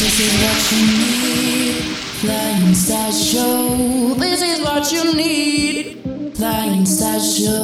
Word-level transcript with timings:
This 0.00 0.16
is 0.18 0.32
what 0.40 0.56
you 0.72 0.80
need. 0.98 1.84
Flying 2.22 2.72
Star 2.74 3.12
Show. 3.12 4.14
This 4.14 4.40
is 4.40 4.60
what 4.62 4.90
you 4.90 5.12
need. 5.14 6.00
Flying 6.34 6.86
Star 6.86 7.20
Show. 7.20 7.60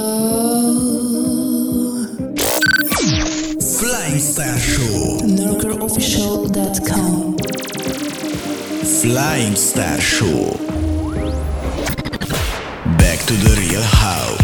Flying 3.79 4.19
Star 4.21 4.59
Show. 4.59 5.21
NorkerOfficial.com. 5.25 7.39
Flying 9.01 9.57
Star 9.57 9.99
Show. 9.99 10.59
Back 12.99 13.19
to 13.29 13.33
the 13.33 13.57
real 13.67 13.83
house. 13.83 14.36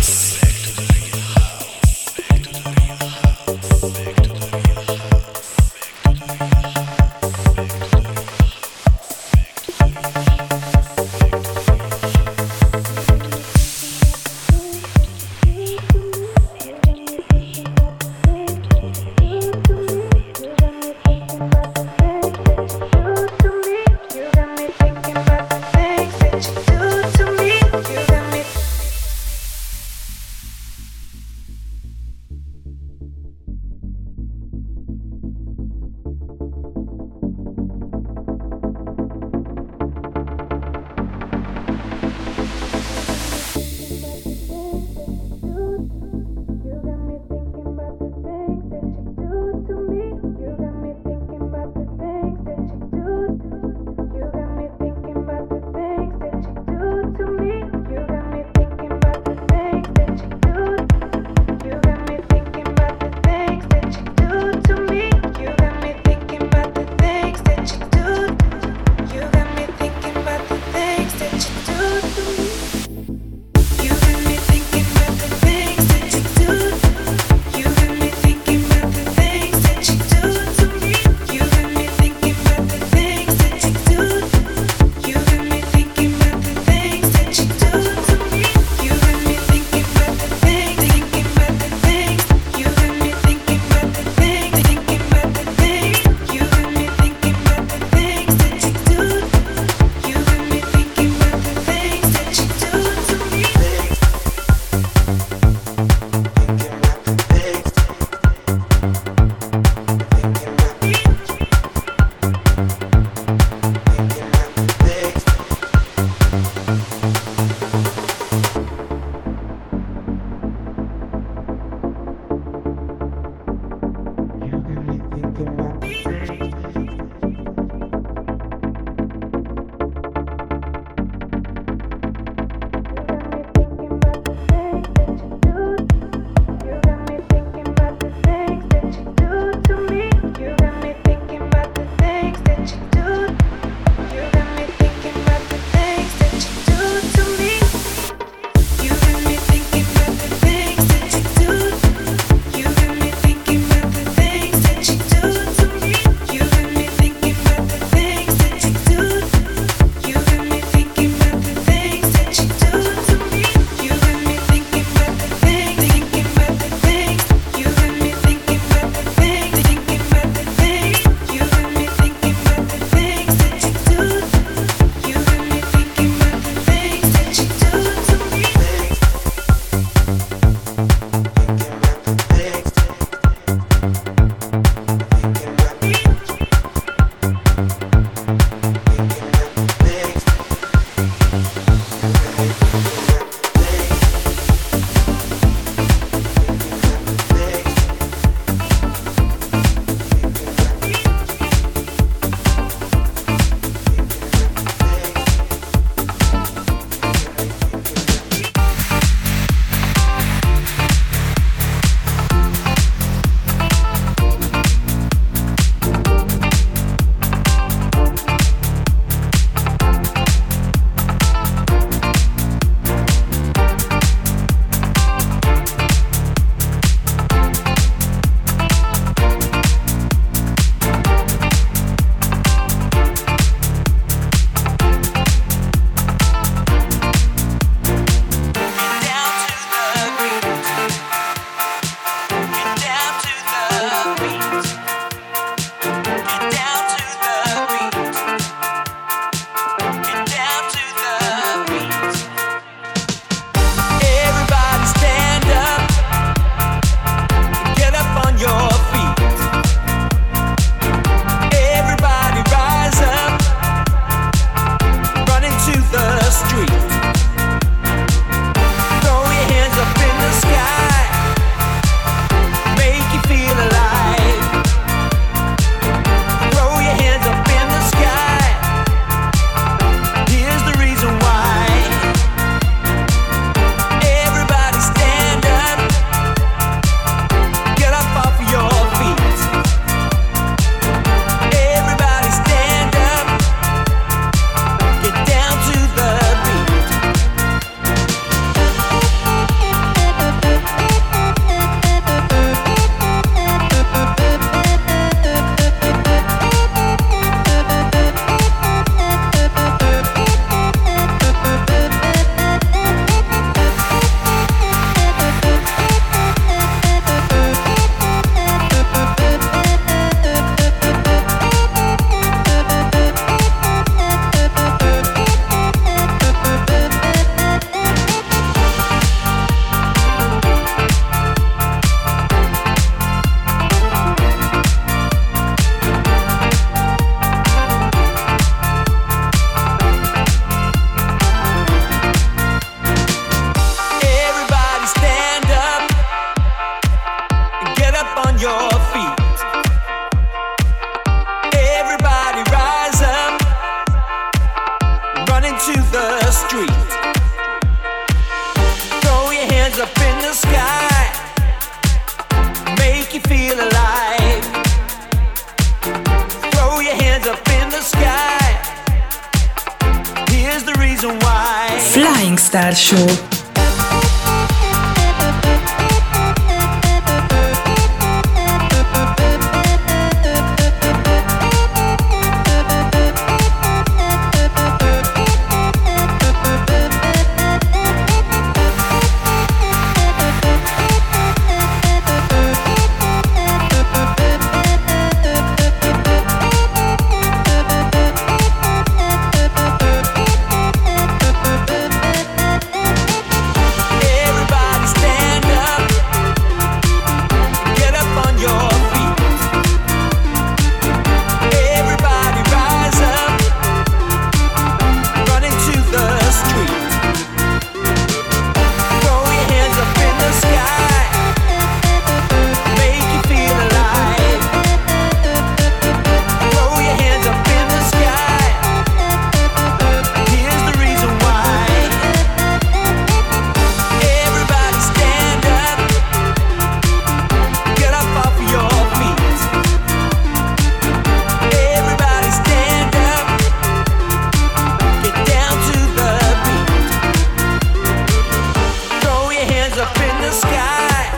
up 449.79 449.97
in 449.97 450.21
the 450.21 450.31
sky, 450.31 451.09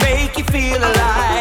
make 0.00 0.38
you 0.38 0.44
feel 0.44 0.78
alive. 0.78 1.35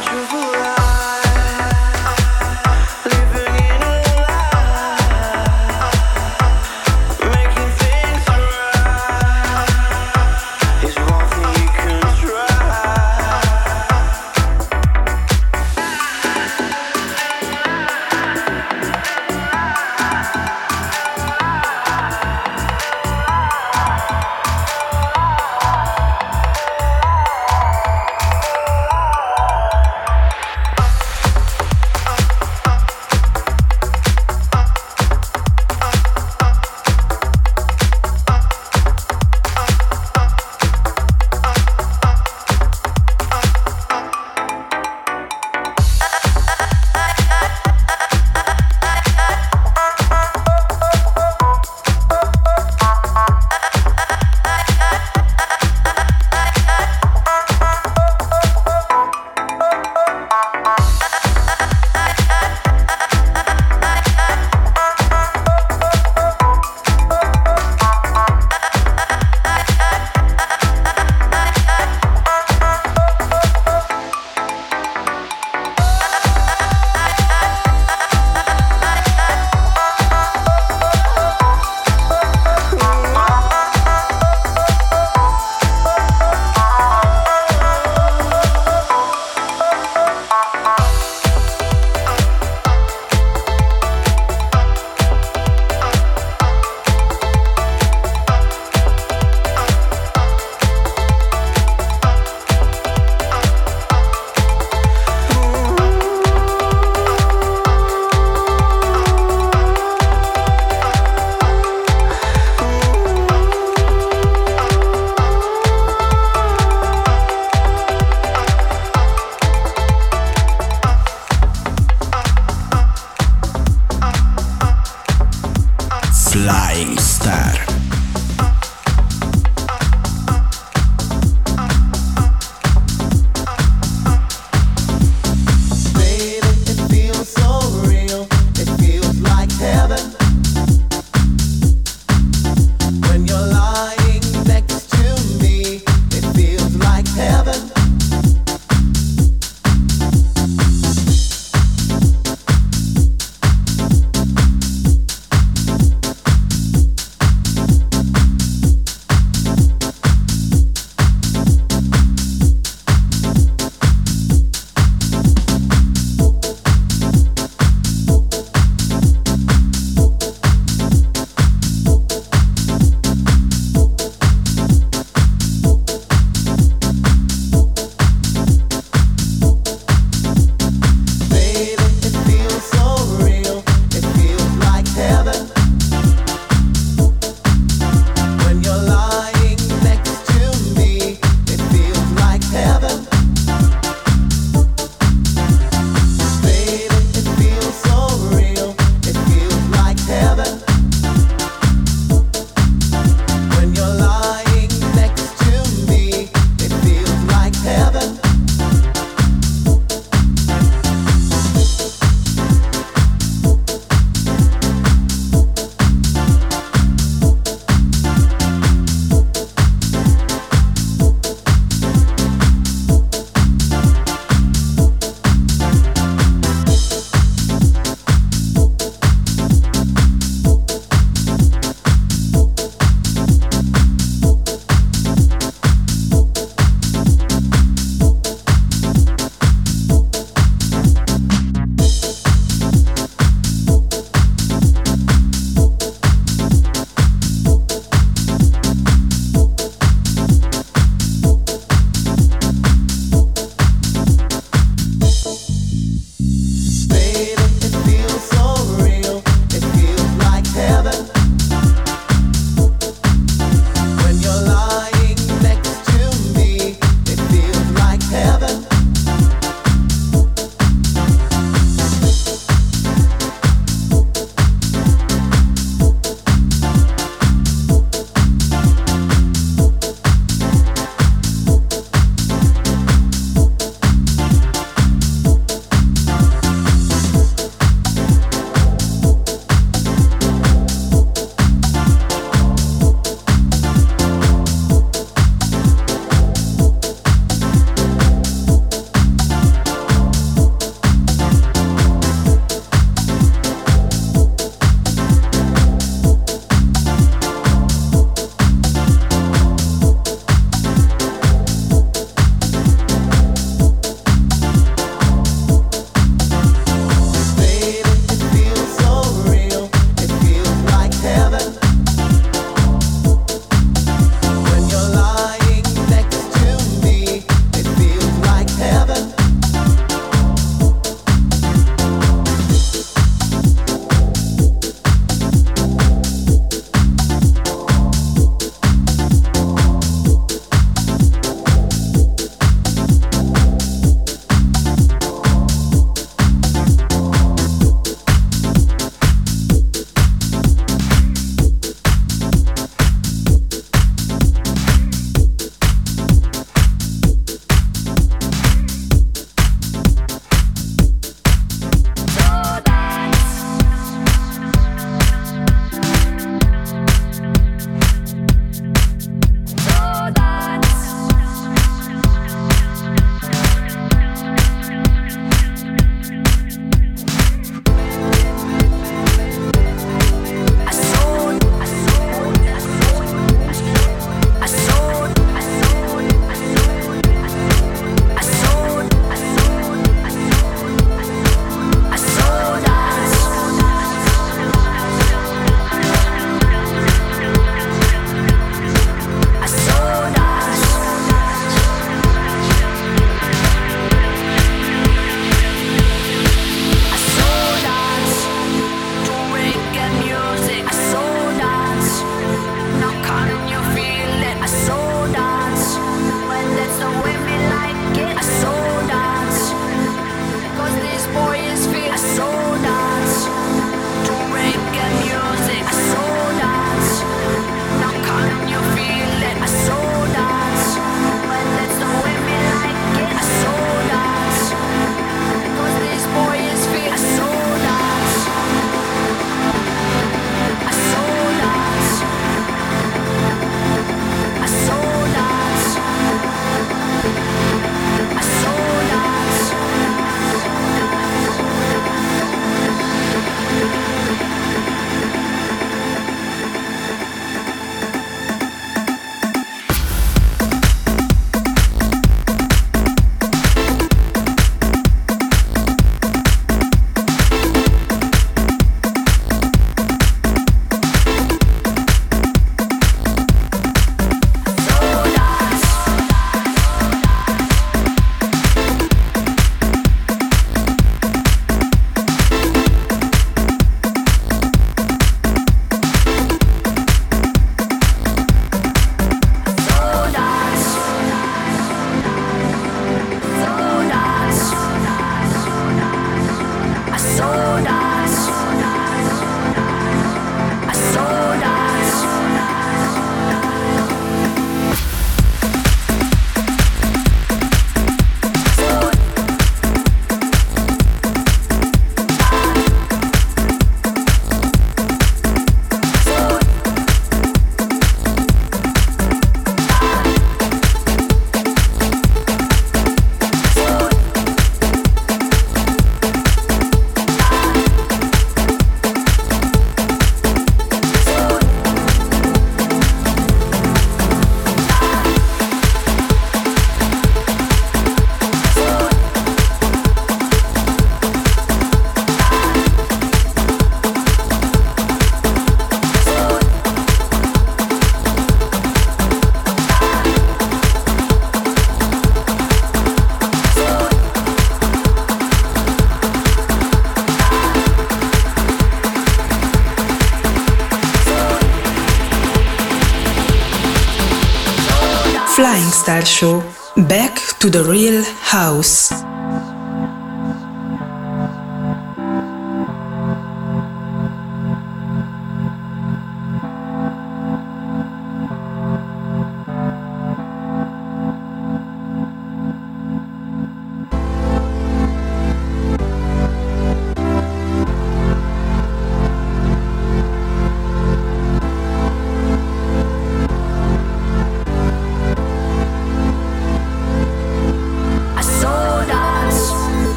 je 0.00 0.10
veux 0.10 0.53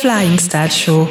Flying 0.00 0.38
Star 0.38 0.68
Show. 0.68 1.08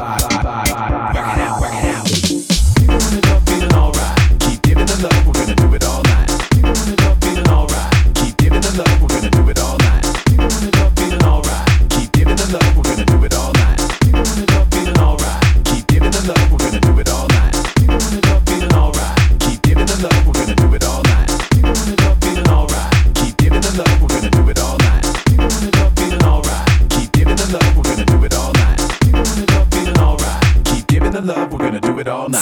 This 0.00 0.16
is 3.12 5.02
the 5.02 5.99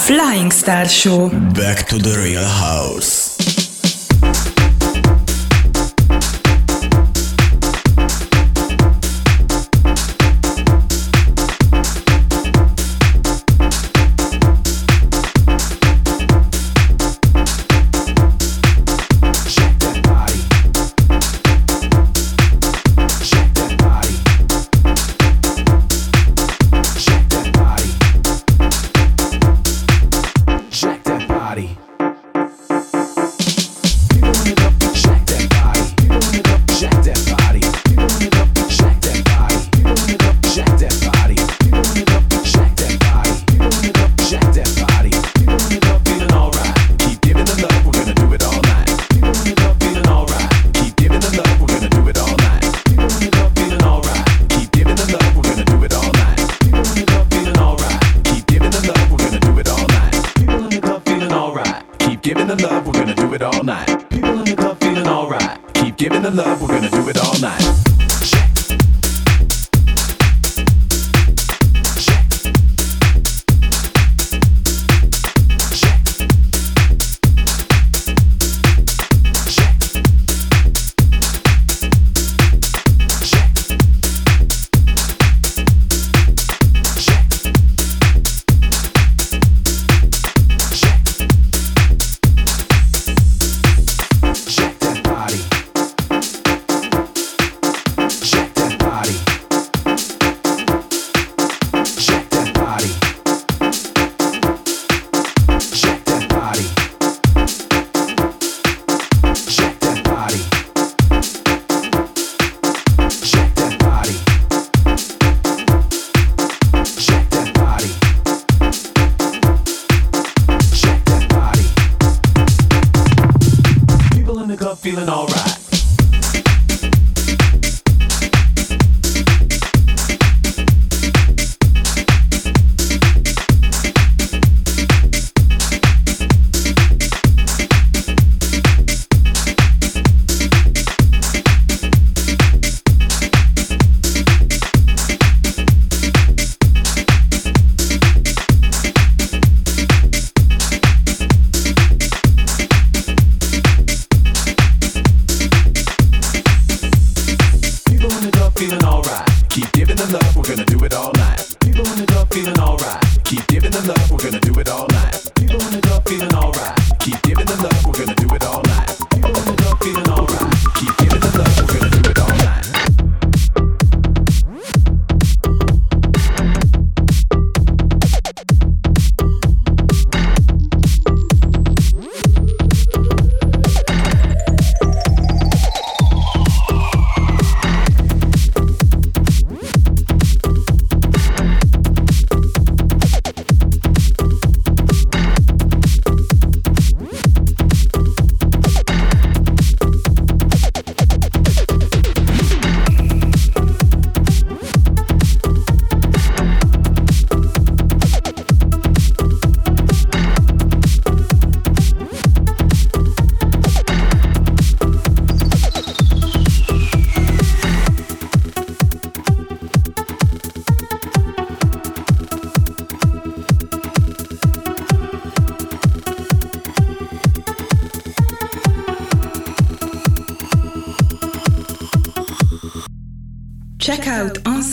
Flying 0.09 0.49
Star 0.51 0.87
Show. 0.87 1.29
Back 1.29 1.85
to 1.89 1.99
the 1.99 2.17
real 2.17 2.43
house. 2.43 3.28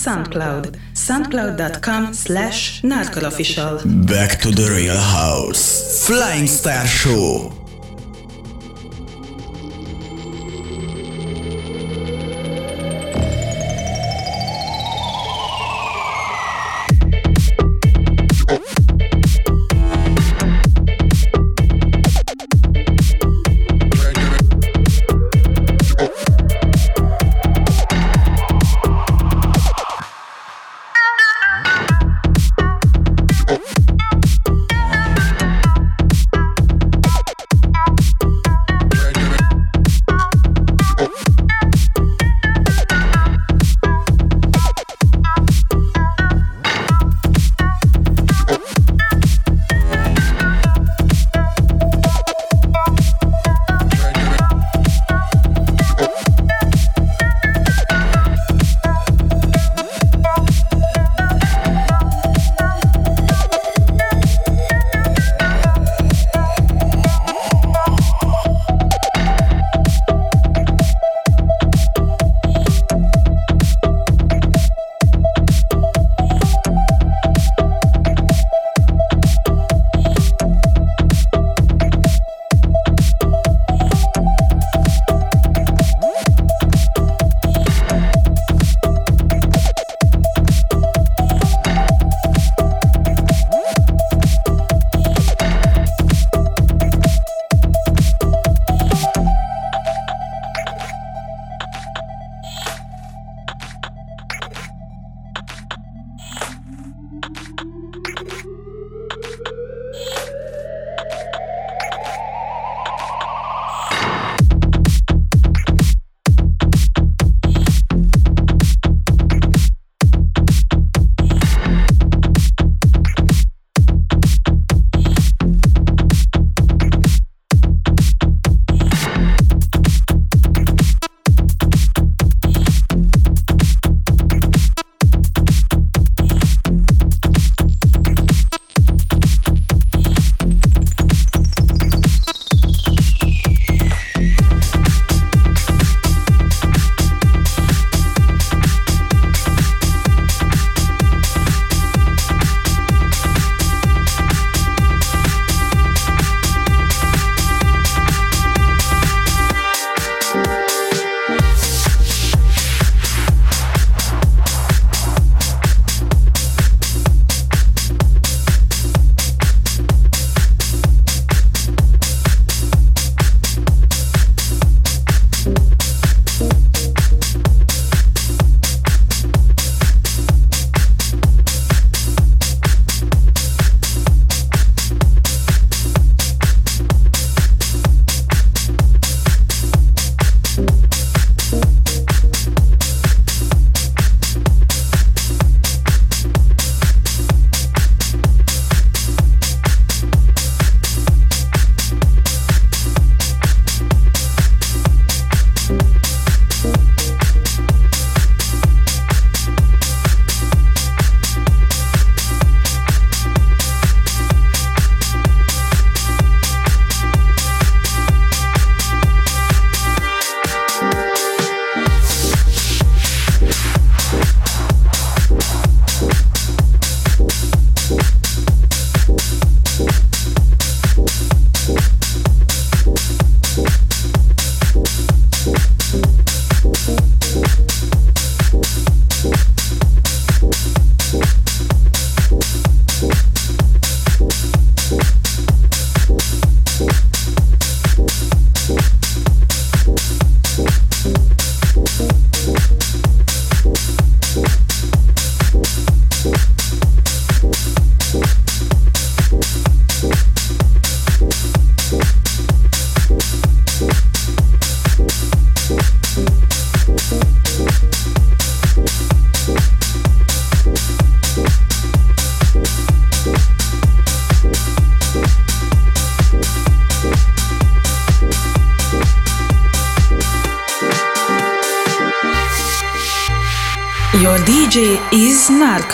SoundCloud. 0.06 0.76
SoundCloud.com 0.94 2.14
slash. 2.14 2.80
Back 4.06 4.40
to 4.40 4.52
the 4.52 4.70
real 4.70 4.96
house. 4.96 6.06
Flying 6.06 6.46
Star 6.46 6.86
Show. 6.86 7.65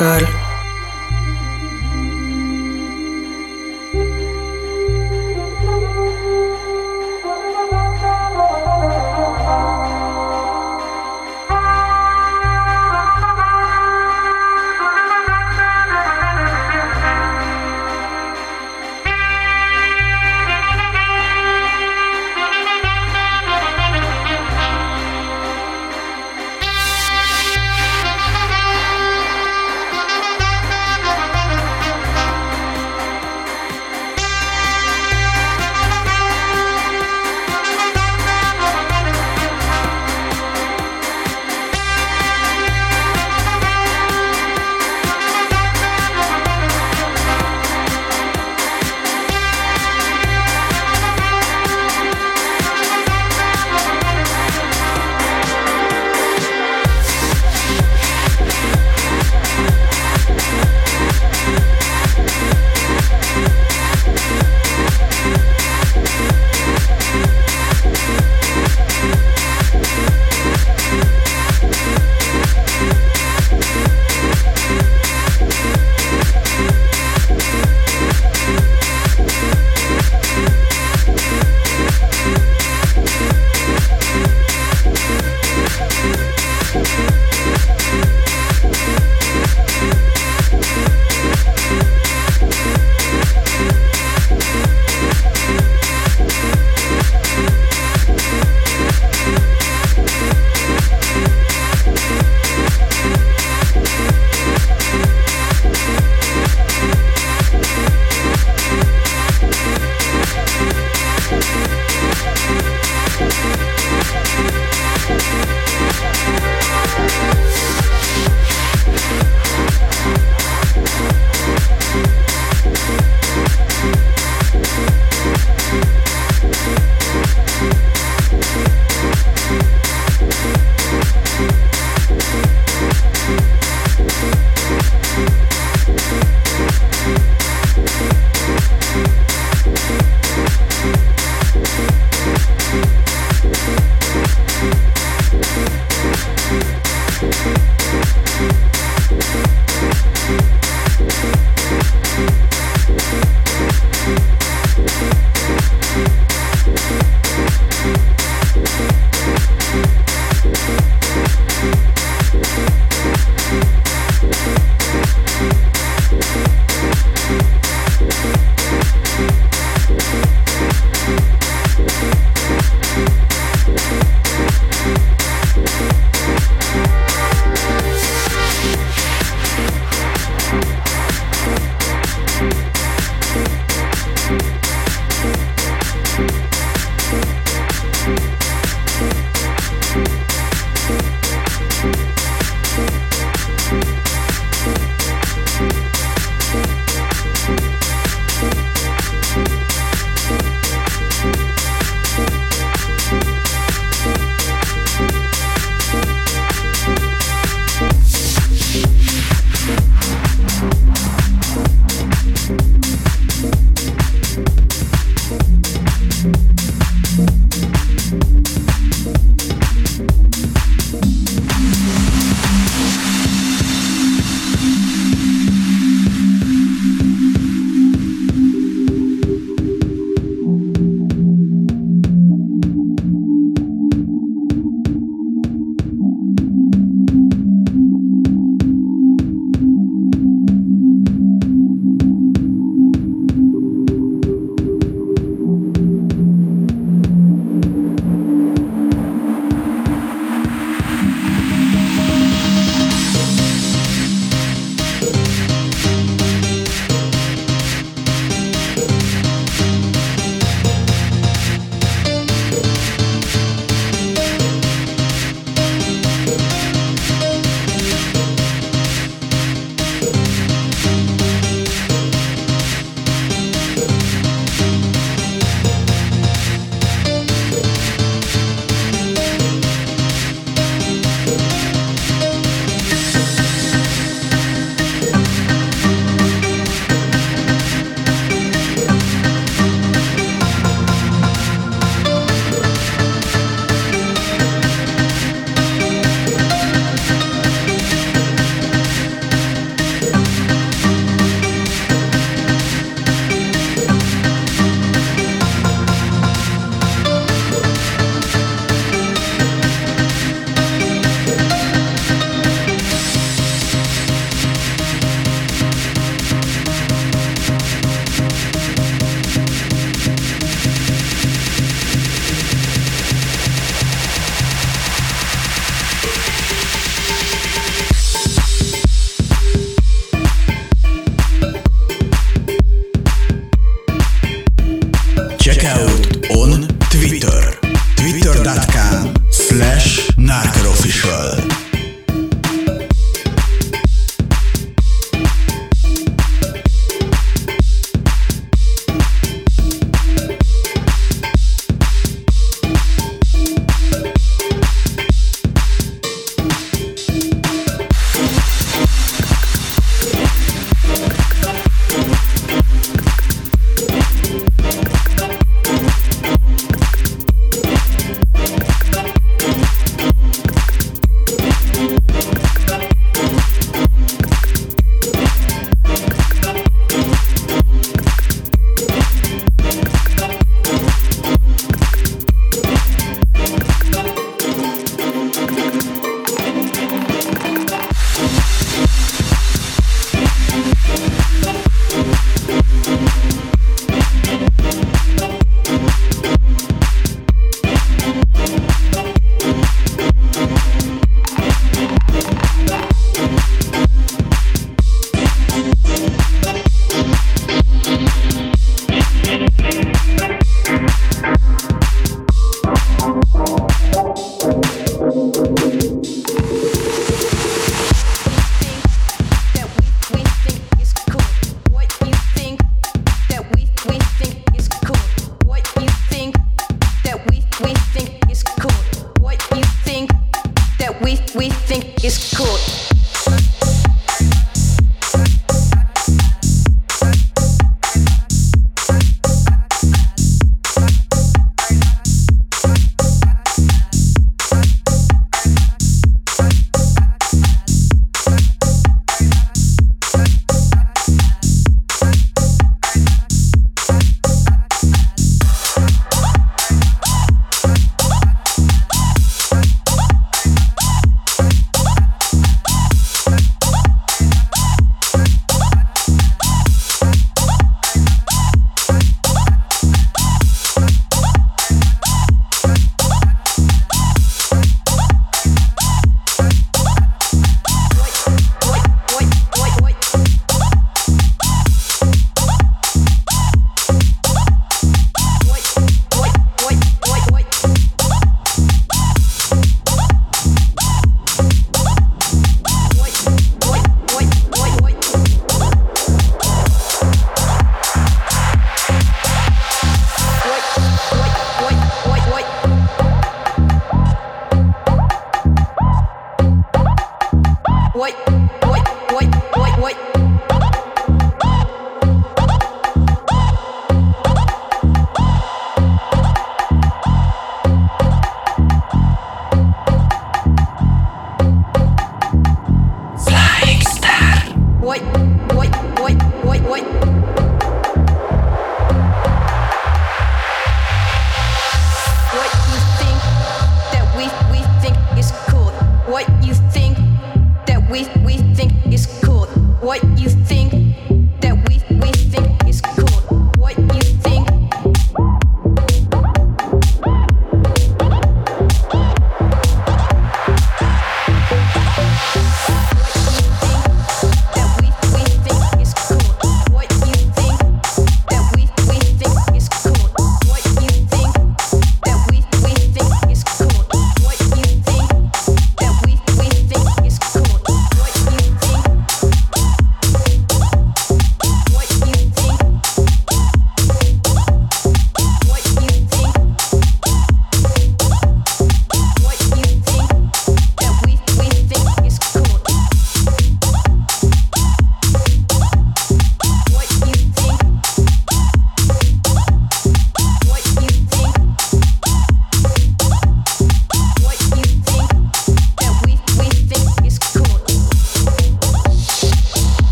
Is 0.00 0.29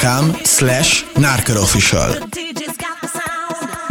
soundcloud.com 0.00 0.44
slash. 0.44 1.04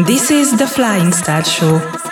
This 0.07 0.31
is 0.31 0.57
the 0.57 0.67
Flying 0.67 1.11
Star 1.11 1.43
Show. 1.43 2.08